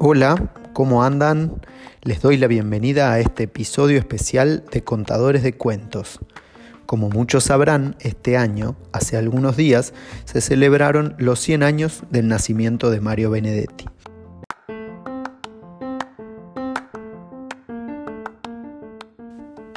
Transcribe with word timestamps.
Hola, 0.00 0.52
¿cómo 0.72 1.04
andan? 1.04 1.60
Les 2.02 2.22
doy 2.22 2.38
la 2.38 2.46
bienvenida 2.46 3.12
a 3.12 3.20
este 3.20 3.42
episodio 3.42 3.98
especial 3.98 4.64
de 4.72 4.82
Contadores 4.82 5.42
de 5.42 5.52
Cuentos. 5.52 6.20
Como 6.86 7.10
muchos 7.10 7.44
sabrán, 7.44 7.96
este 8.00 8.38
año, 8.38 8.76
hace 8.92 9.18
algunos 9.18 9.56
días, 9.58 9.92
se 10.24 10.40
celebraron 10.40 11.14
los 11.18 11.40
100 11.40 11.62
años 11.62 12.04
del 12.10 12.28
nacimiento 12.28 12.90
de 12.90 13.00
Mario 13.02 13.30
Benedetti. 13.30 13.86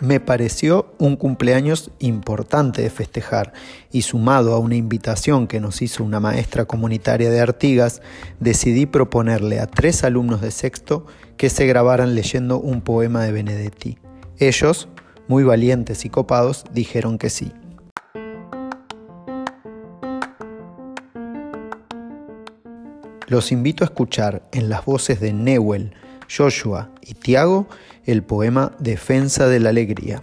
Me 0.00 0.18
pareció 0.18 0.94
un 0.98 1.16
cumpleaños 1.16 1.90
importante 1.98 2.80
de 2.80 2.88
festejar 2.88 3.52
y 3.92 4.00
sumado 4.02 4.54
a 4.54 4.58
una 4.58 4.76
invitación 4.76 5.46
que 5.46 5.60
nos 5.60 5.82
hizo 5.82 6.02
una 6.02 6.20
maestra 6.20 6.64
comunitaria 6.64 7.30
de 7.30 7.38
Artigas, 7.38 8.00
decidí 8.38 8.86
proponerle 8.86 9.60
a 9.60 9.66
tres 9.66 10.02
alumnos 10.02 10.40
de 10.40 10.52
sexto 10.52 11.04
que 11.36 11.50
se 11.50 11.66
grabaran 11.66 12.14
leyendo 12.14 12.58
un 12.58 12.80
poema 12.80 13.22
de 13.24 13.32
Benedetti. 13.32 13.98
Ellos, 14.38 14.88
muy 15.28 15.44
valientes 15.44 16.06
y 16.06 16.08
copados, 16.08 16.64
dijeron 16.72 17.18
que 17.18 17.28
sí. 17.28 17.52
Los 23.26 23.52
invito 23.52 23.84
a 23.84 23.88
escuchar 23.88 24.48
en 24.50 24.70
las 24.70 24.86
voces 24.86 25.20
de 25.20 25.34
Newell, 25.34 25.92
Joshua 26.34 26.90
y 27.02 27.14
Tiago 27.14 27.68
el 28.06 28.22
poema 28.22 28.72
Defensa 28.78 29.48
de 29.48 29.60
la 29.60 29.70
Alegría. 29.70 30.22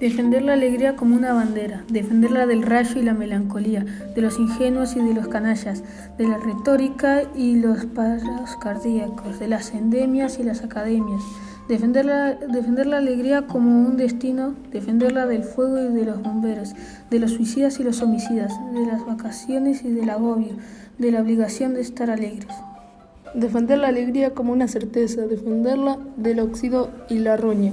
Defender 0.00 0.42
la 0.42 0.52
alegría 0.52 0.94
como 0.94 1.16
una 1.16 1.32
bandera, 1.32 1.82
defenderla 1.88 2.44
del 2.44 2.62
rayo 2.62 3.00
y 3.00 3.02
la 3.02 3.14
melancolía, 3.14 3.86
de 4.14 4.20
los 4.20 4.38
ingenuos 4.38 4.94
y 4.94 5.00
de 5.00 5.14
los 5.14 5.28
canallas, 5.28 5.82
de 6.18 6.28
la 6.28 6.36
retórica 6.36 7.22
y 7.34 7.56
los 7.56 7.86
paros 7.86 8.56
cardíacos, 8.60 9.38
de 9.38 9.48
las 9.48 9.72
endemias 9.72 10.38
y 10.38 10.42
las 10.42 10.62
academias. 10.62 11.22
Defender 11.66 12.04
la, 12.04 12.34
defender 12.34 12.86
la 12.86 12.98
alegría 12.98 13.46
como 13.46 13.70
un 13.70 13.96
destino, 13.96 14.54
defenderla 14.70 15.24
del 15.24 15.44
fuego 15.44 15.78
y 15.78 15.94
de 15.94 16.04
los 16.04 16.22
bomberos, 16.22 16.74
de 17.08 17.18
los 17.18 17.30
suicidas 17.30 17.80
y 17.80 17.82
los 17.82 18.02
homicidas, 18.02 18.52
de 18.74 18.84
las 18.84 19.06
vacaciones 19.06 19.82
y 19.82 19.90
del 19.90 20.10
agobio, 20.10 20.56
de 20.98 21.10
la 21.10 21.22
obligación 21.22 21.72
de 21.72 21.80
estar 21.80 22.10
alegres. 22.10 22.54
Defender 23.34 23.78
la 23.78 23.88
alegría 23.88 24.34
como 24.34 24.52
una 24.52 24.68
certeza, 24.68 25.22
defenderla 25.22 25.98
del 26.16 26.40
óxido 26.40 26.90
y 27.08 27.18
la 27.18 27.38
roña 27.38 27.72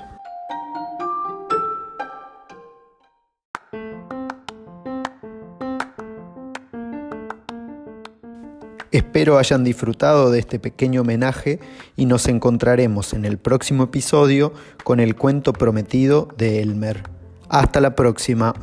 Espero 8.91 9.37
hayan 9.37 9.63
disfrutado 9.63 10.31
de 10.31 10.39
este 10.39 10.59
pequeño 10.59 11.01
homenaje 11.01 11.59
y 11.95 12.05
nos 12.05 12.27
encontraremos 12.27 13.13
en 13.13 13.23
el 13.23 13.37
próximo 13.37 13.85
episodio 13.85 14.51
con 14.83 14.99
el 14.99 15.15
cuento 15.15 15.53
prometido 15.53 16.27
de 16.37 16.61
Elmer. 16.61 17.03
Hasta 17.47 17.79
la 17.79 17.95
próxima. 17.95 18.53